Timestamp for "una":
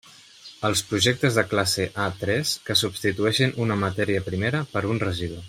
3.67-3.79